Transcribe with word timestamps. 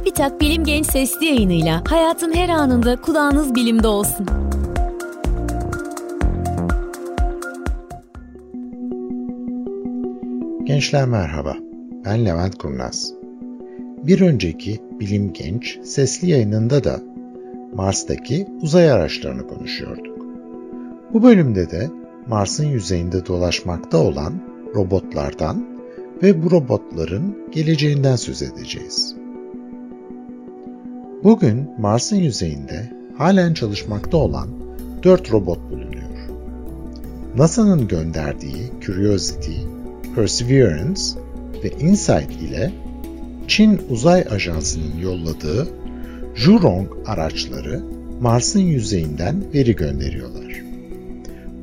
TÜBİTAK 0.00 0.40
Bilim 0.40 0.64
Genç 0.64 0.86
Sesli 0.86 1.26
yayınıyla 1.26 1.82
hayatın 1.88 2.32
her 2.32 2.48
anında 2.48 2.96
kulağınız 2.96 3.54
bilimde 3.54 3.88
olsun. 3.88 4.26
Gençler 10.64 11.06
merhaba, 11.06 11.56
ben 12.04 12.24
Levent 12.24 12.58
Kurnaz. 12.58 13.12
Bir 14.02 14.20
önceki 14.20 14.80
Bilim 15.00 15.32
Genç 15.32 15.78
sesli 15.84 16.30
yayınında 16.30 16.84
da 16.84 17.00
Mars'taki 17.74 18.46
uzay 18.62 18.92
araçlarını 18.92 19.46
konuşuyorduk. 19.46 20.26
Bu 21.12 21.22
bölümde 21.22 21.70
de 21.70 21.90
Mars'ın 22.26 22.66
yüzeyinde 22.66 23.26
dolaşmakta 23.26 23.98
olan 23.98 24.32
robotlardan 24.74 25.66
ve 26.22 26.42
bu 26.42 26.50
robotların 26.50 27.38
geleceğinden 27.52 28.16
söz 28.16 28.42
edeceğiz. 28.42 29.19
Bugün 31.24 31.70
Mars'ın 31.78 32.16
yüzeyinde 32.16 32.90
halen 33.18 33.54
çalışmakta 33.54 34.16
olan 34.16 34.48
4 35.02 35.32
robot 35.32 35.70
bulunuyor. 35.70 36.10
NASA'nın 37.36 37.88
gönderdiği 37.88 38.70
Curiosity, 38.80 39.52
Perseverance 40.14 41.00
ve 41.64 41.70
InSight 41.70 42.42
ile 42.42 42.72
Çin 43.48 43.80
Uzay 43.90 44.24
Ajansı'nın 44.30 45.00
yolladığı 45.02 45.68
Zhurong 46.36 46.88
araçları 47.06 47.82
Mars'ın 48.20 48.60
yüzeyinden 48.60 49.44
veri 49.54 49.76
gönderiyorlar. 49.76 50.62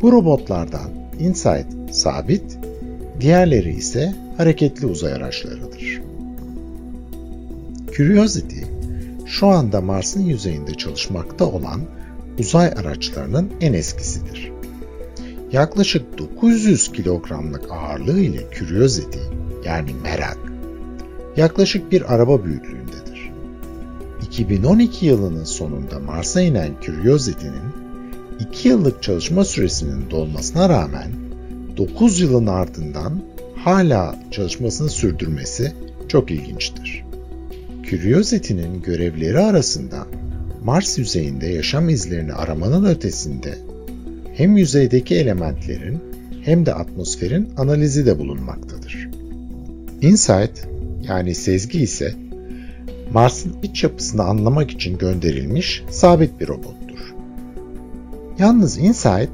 Bu 0.00 0.12
robotlardan 0.12 0.90
InSight 1.20 1.66
sabit, 1.90 2.58
diğerleri 3.20 3.74
ise 3.74 4.14
hareketli 4.36 4.86
uzay 4.86 5.12
araçlarıdır. 5.12 6.00
Curiosity, 7.96 8.73
şu 9.26 9.46
anda 9.46 9.80
Mars'ın 9.80 10.22
yüzeyinde 10.22 10.74
çalışmakta 10.74 11.44
olan 11.44 11.80
uzay 12.38 12.66
araçlarının 12.66 13.50
en 13.60 13.72
eskisidir. 13.72 14.52
Yaklaşık 15.52 16.18
900 16.18 16.92
kilogramlık 16.92 17.72
ağırlığı 17.72 18.20
ile 18.20 18.40
Curiosity 18.58 19.18
yani 19.64 19.90
merak 20.02 20.38
yaklaşık 21.36 21.92
bir 21.92 22.14
araba 22.14 22.44
büyüklüğündedir. 22.44 23.30
2012 24.22 25.06
yılının 25.06 25.44
sonunda 25.44 25.98
Mars'a 25.98 26.40
inen 26.40 26.70
Curiosity'nin 26.86 27.84
2 28.40 28.68
yıllık 28.68 29.02
çalışma 29.02 29.44
süresinin 29.44 30.10
dolmasına 30.10 30.68
rağmen 30.68 31.10
9 31.76 32.20
yılın 32.20 32.46
ardından 32.46 33.22
hala 33.56 34.16
çalışmasını 34.30 34.88
sürdürmesi 34.88 35.72
çok 36.08 36.30
ilginçtir. 36.30 36.93
Curiosity'nin 37.90 38.82
görevleri 38.82 39.38
arasında 39.38 40.06
Mars 40.64 40.98
yüzeyinde 40.98 41.46
yaşam 41.46 41.88
izlerini 41.88 42.32
aramanın 42.32 42.84
ötesinde 42.84 43.58
hem 44.34 44.56
yüzeydeki 44.56 45.14
elementlerin 45.14 45.98
hem 46.42 46.66
de 46.66 46.74
atmosferin 46.74 47.48
analizi 47.56 48.06
de 48.06 48.18
bulunmaktadır. 48.18 49.08
InSight 50.00 50.66
yani 51.08 51.34
sezgi 51.34 51.80
ise 51.80 52.14
Mars'ın 53.12 53.52
iç 53.62 53.84
yapısını 53.84 54.22
anlamak 54.22 54.70
için 54.70 54.98
gönderilmiş 54.98 55.84
sabit 55.90 56.40
bir 56.40 56.48
robottur. 56.48 57.14
Yalnız 58.38 58.78
InSight 58.78 59.30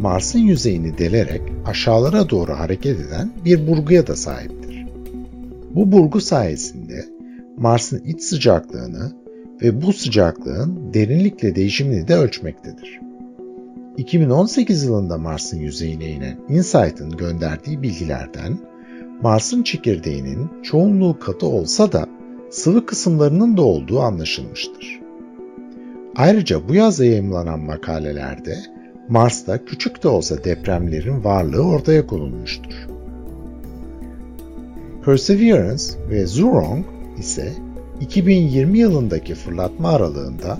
Mars'ın 0.00 0.38
yüzeyini 0.38 0.98
delerek 0.98 1.42
aşağılara 1.66 2.30
doğru 2.30 2.52
hareket 2.52 3.00
eden 3.00 3.32
bir 3.44 3.66
burguya 3.66 4.06
da 4.06 4.16
sahiptir. 4.16 4.86
Bu 5.74 5.92
burgu 5.92 6.20
sayesinde 6.20 7.04
Mars'ın 7.56 8.04
iç 8.04 8.22
sıcaklığını 8.22 9.12
ve 9.62 9.82
bu 9.82 9.92
sıcaklığın 9.92 10.94
derinlikle 10.94 11.54
değişimini 11.54 12.08
de 12.08 12.16
ölçmektedir. 12.16 13.00
2018 13.96 14.84
yılında 14.84 15.18
Mars'ın 15.18 15.58
yüzeyine 15.58 16.10
inen 16.10 16.38
InSight'ın 16.48 17.10
gönderdiği 17.16 17.82
bilgilerden 17.82 18.58
Mars'ın 19.22 19.62
çekirdeğinin 19.62 20.48
çoğunluğu 20.62 21.18
katı 21.18 21.46
olsa 21.46 21.92
da 21.92 22.06
sıvı 22.50 22.86
kısımlarının 22.86 23.56
da 23.56 23.62
olduğu 23.62 24.00
anlaşılmıştır. 24.00 25.00
Ayrıca 26.16 26.68
bu 26.68 26.74
yaz 26.74 27.00
yayımlanan 27.00 27.60
makalelerde 27.60 28.58
Mars'ta 29.08 29.64
küçük 29.64 30.02
de 30.02 30.08
olsa 30.08 30.44
depremlerin 30.44 31.24
varlığı 31.24 31.66
ortaya 31.66 32.06
konulmuştur. 32.06 32.88
Perseverance 35.04 35.84
ve 36.10 36.26
Zhurong 36.26 36.84
ise 37.18 37.52
2020 38.00 38.78
yılındaki 38.78 39.34
fırlatma 39.34 39.88
aralığında 39.88 40.58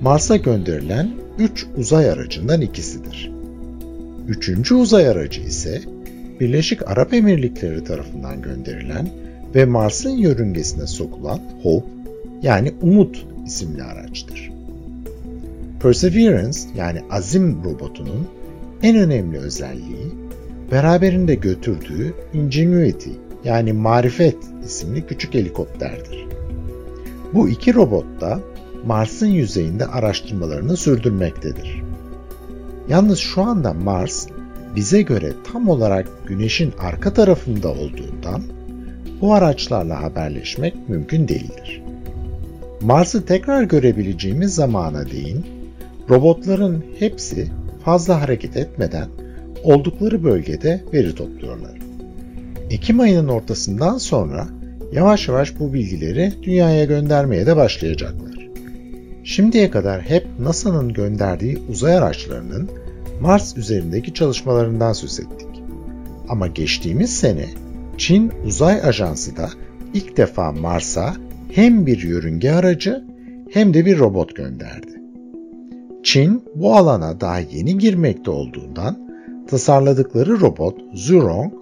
Mars'a 0.00 0.36
gönderilen 0.36 1.10
3 1.38 1.66
uzay 1.76 2.10
aracından 2.10 2.60
ikisidir. 2.60 3.32
Üçüncü 4.28 4.74
uzay 4.74 5.08
aracı 5.08 5.40
ise 5.40 5.80
Birleşik 6.40 6.88
Arap 6.88 7.14
Emirlikleri 7.14 7.84
tarafından 7.84 8.42
gönderilen 8.42 9.08
ve 9.54 9.64
Mars'ın 9.64 10.10
yörüngesine 10.10 10.86
sokulan 10.86 11.40
Hope 11.62 11.86
yani 12.42 12.74
Umut 12.82 13.26
isimli 13.46 13.82
araçtır. 13.82 14.50
Perseverance 15.82 16.58
yani 16.76 17.00
azim 17.10 17.64
robotunun 17.64 18.28
en 18.82 18.96
önemli 18.96 19.38
özelliği 19.38 20.12
beraberinde 20.72 21.34
götürdüğü 21.34 22.14
Ingenuity 22.34 23.10
yani 23.44 23.72
marifet 23.72 24.36
isimli 24.64 25.06
küçük 25.06 25.34
helikopterdir. 25.34 26.26
Bu 27.34 27.48
iki 27.48 27.74
robot 27.74 28.20
da 28.20 28.40
Mars'ın 28.86 29.26
yüzeyinde 29.26 29.86
araştırmalarını 29.86 30.76
sürdürmektedir. 30.76 31.82
Yalnız 32.88 33.18
şu 33.18 33.42
anda 33.42 33.74
Mars 33.74 34.26
bize 34.76 35.02
göre 35.02 35.32
tam 35.52 35.68
olarak 35.68 36.08
Güneş'in 36.26 36.72
arka 36.78 37.12
tarafında 37.12 37.68
olduğundan 37.68 38.42
bu 39.20 39.34
araçlarla 39.34 40.02
haberleşmek 40.02 40.88
mümkün 40.88 41.28
değildir. 41.28 41.82
Mars'ı 42.80 43.26
tekrar 43.26 43.62
görebileceğimiz 43.62 44.54
zamana 44.54 45.10
değin 45.10 45.46
robotların 46.10 46.84
hepsi 46.98 47.48
fazla 47.84 48.20
hareket 48.20 48.56
etmeden 48.56 49.08
oldukları 49.62 50.24
bölgede 50.24 50.84
veri 50.92 51.14
topluyorlar. 51.14 51.83
Ekim 52.70 53.00
ayının 53.00 53.28
ortasından 53.28 53.98
sonra 53.98 54.48
yavaş 54.92 55.28
yavaş 55.28 55.60
bu 55.60 55.72
bilgileri 55.72 56.32
dünyaya 56.42 56.84
göndermeye 56.84 57.46
de 57.46 57.56
başlayacaklar. 57.56 58.48
Şimdiye 59.24 59.70
kadar 59.70 60.02
hep 60.02 60.26
NASA'nın 60.38 60.92
gönderdiği 60.92 61.58
uzay 61.70 61.96
araçlarının 61.96 62.70
Mars 63.20 63.56
üzerindeki 63.56 64.14
çalışmalarından 64.14 64.92
söz 64.92 65.20
ettik. 65.20 65.48
Ama 66.28 66.46
geçtiğimiz 66.46 67.16
sene 67.16 67.46
Çin 67.98 68.32
Uzay 68.46 68.80
Ajansı 68.82 69.36
da 69.36 69.50
ilk 69.94 70.16
defa 70.16 70.52
Mars'a 70.52 71.14
hem 71.52 71.86
bir 71.86 72.02
yörünge 72.02 72.52
aracı 72.52 73.04
hem 73.50 73.74
de 73.74 73.86
bir 73.86 73.98
robot 73.98 74.36
gönderdi. 74.36 75.00
Çin 76.02 76.42
bu 76.54 76.74
alana 76.74 77.20
daha 77.20 77.38
yeni 77.38 77.78
girmekte 77.78 78.30
olduğundan 78.30 78.98
tasarladıkları 79.48 80.40
robot 80.40 80.80
Zhurong, 80.94 81.52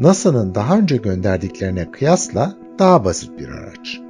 NASA'nın 0.00 0.54
daha 0.54 0.78
önce 0.78 0.96
gönderdiklerine 0.96 1.90
kıyasla 1.90 2.54
daha 2.78 3.04
basit 3.04 3.38
bir 3.38 3.48
araç. 3.48 4.00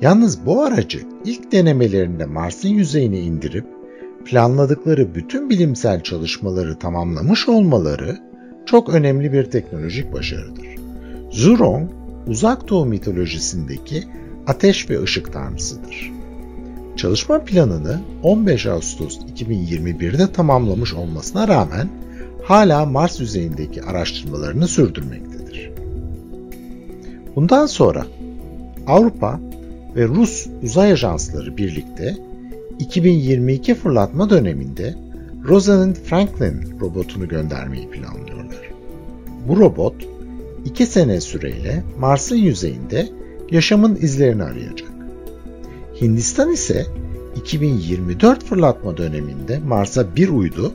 Yalnız 0.00 0.46
bu 0.46 0.62
aracı 0.62 1.00
ilk 1.24 1.52
denemelerinde 1.52 2.26
Mars'ın 2.26 2.68
yüzeyine 2.68 3.18
indirip 3.18 3.66
planladıkları 4.24 5.14
bütün 5.14 5.50
bilimsel 5.50 6.02
çalışmaları 6.02 6.78
tamamlamış 6.78 7.48
olmaları 7.48 8.18
çok 8.66 8.88
önemli 8.88 9.32
bir 9.32 9.44
teknolojik 9.44 10.12
başarıdır. 10.12 10.66
Zhurong, 11.30 11.90
Uzak 12.26 12.68
Doğu 12.68 12.86
mitolojisindeki 12.86 14.04
ateş 14.46 14.90
ve 14.90 15.02
ışık 15.02 15.32
tanrısıdır. 15.32 16.12
Çalışma 16.96 17.44
planını 17.44 18.00
15 18.22 18.66
Ağustos 18.66 19.18
2021'de 19.18 20.32
tamamlamış 20.32 20.94
olmasına 20.94 21.48
rağmen 21.48 21.88
hala 22.44 22.86
Mars 22.86 23.20
yüzeyindeki 23.20 23.82
araştırmalarını 23.82 24.68
sürdürmektedir. 24.68 25.70
Bundan 27.36 27.66
sonra 27.66 28.06
Avrupa 28.86 29.40
ve 29.96 30.08
Rus 30.08 30.46
uzay 30.62 30.92
ajansları 30.92 31.56
birlikte 31.56 32.16
2022 32.78 33.74
fırlatma 33.74 34.30
döneminde 34.30 34.94
Rosalind 35.48 35.96
Franklin 35.96 36.80
robotunu 36.80 37.28
göndermeyi 37.28 37.90
planlıyorlar. 37.90 38.70
Bu 39.48 39.56
robot 39.56 39.94
2 40.64 40.86
sene 40.86 41.20
süreyle 41.20 41.84
Mars'ın 41.98 42.36
yüzeyinde 42.36 43.08
yaşamın 43.50 43.96
izlerini 43.96 44.42
arayacak. 44.42 44.92
Hindistan 46.00 46.52
ise 46.52 46.86
2024 47.36 48.44
fırlatma 48.44 48.96
döneminde 48.96 49.58
Mars'a 49.58 50.16
bir 50.16 50.28
uydu 50.28 50.72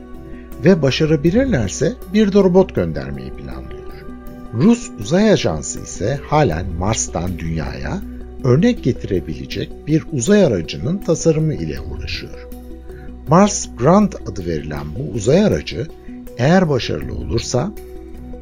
ve 0.66 0.82
başarabilirlerse 0.82 1.94
bir 2.14 2.34
de 2.34 2.40
robot 2.40 2.76
göndermeyi 2.76 3.32
planlıyor. 3.32 3.88
Rus 4.54 4.90
Uzay 5.00 5.32
Ajansı 5.32 5.80
ise 5.80 6.20
halen 6.24 6.66
Mars'tan 6.80 7.40
Dünya'ya 7.40 8.02
örnek 8.44 8.84
getirebilecek 8.84 9.70
bir 9.88 10.04
uzay 10.14 10.46
aracının 10.46 10.98
tasarımı 10.98 11.54
ile 11.54 11.80
uğraşıyor. 11.80 12.48
Mars 13.28 13.68
Grand 13.78 14.14
adı 14.14 14.46
verilen 14.46 14.86
bu 15.00 15.14
uzay 15.14 15.46
aracı 15.46 15.88
eğer 16.38 16.70
başarılı 16.70 17.16
olursa 17.16 17.72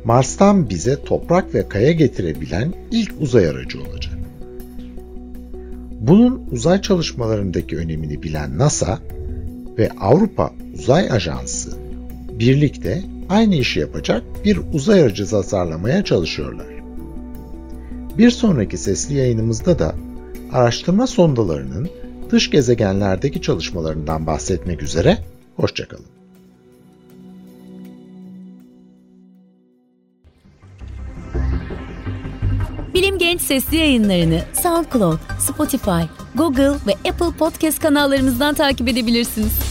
Mars'tan 0.03 0.69
bize 0.69 1.03
toprak 1.03 1.53
ve 1.53 1.67
kaya 1.69 1.91
getirebilen 1.91 2.73
ilk 2.91 3.13
uzay 3.21 3.47
aracı 3.47 3.81
olacak. 3.81 4.13
Bunun 5.99 6.47
uzay 6.51 6.81
çalışmalarındaki 6.81 7.77
önemini 7.77 8.23
bilen 8.23 8.57
NASA 8.57 8.99
ve 9.77 9.89
Avrupa 10.01 10.51
Uzay 10.73 11.11
Ajansı 11.11 11.74
birlikte 12.39 13.03
aynı 13.29 13.55
işi 13.55 13.79
yapacak 13.79 14.23
bir 14.45 14.59
uzay 14.73 15.01
aracı 15.01 15.27
tasarlamaya 15.27 16.03
çalışıyorlar. 16.03 16.67
Bir 18.17 18.29
sonraki 18.31 18.77
sesli 18.77 19.15
yayınımızda 19.15 19.79
da 19.79 19.95
araştırma 20.51 21.07
sondalarının 21.07 21.89
dış 22.31 22.49
gezegenlerdeki 22.49 23.41
çalışmalarından 23.41 24.27
bahsetmek 24.27 24.83
üzere, 24.83 25.17
hoşçakalın. 25.55 26.05
Bilim 32.93 33.17
Genç 33.17 33.41
sesli 33.41 33.77
yayınlarını 33.77 34.41
SoundCloud, 34.53 35.19
Spotify, 35.39 36.01
Google 36.35 36.71
ve 36.87 37.09
Apple 37.09 37.37
Podcast 37.39 37.79
kanallarımızdan 37.79 38.53
takip 38.53 38.87
edebilirsiniz. 38.87 39.64